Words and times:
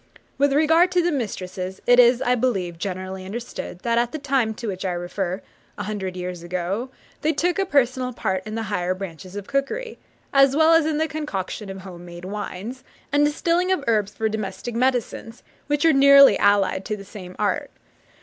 With 0.39 0.51
regard 0.53 0.91
to 0.93 1.03
the 1.03 1.11
mistresses, 1.11 1.79
it 1.85 1.99
is, 1.99 2.23
I 2.23 2.33
believe, 2.33 2.79
generally 2.79 3.23
understood, 3.23 3.81
that 3.81 3.99
at 3.99 4.11
the 4.11 4.17
time 4.17 4.55
to 4.55 4.65
which 4.67 4.83
I 4.83 4.93
refer, 4.93 5.43
a 5.77 5.83
hundred 5.83 6.17
years 6.17 6.41
ago, 6.41 6.89
they 7.21 7.33
took 7.33 7.59
a 7.59 7.67
personal 7.67 8.11
part 8.11 8.41
in 8.47 8.55
the 8.55 8.63
higher 8.63 8.95
branches 8.95 9.35
of 9.35 9.45
cookery, 9.45 9.99
as 10.33 10.55
well 10.55 10.73
as 10.73 10.87
in 10.87 10.97
the 10.97 11.07
concoction 11.07 11.69
of 11.69 11.81
home 11.81 12.03
made 12.05 12.25
wines, 12.25 12.83
and 13.11 13.23
distilling 13.23 13.71
of 13.71 13.83
herbs 13.85 14.15
for 14.15 14.27
domestic 14.27 14.73
medicines, 14.73 15.43
which 15.67 15.85
are 15.85 15.93
nearly 15.93 16.35
allied 16.39 16.83
to 16.85 16.97
the 16.97 17.05
same 17.05 17.35
art. 17.37 17.69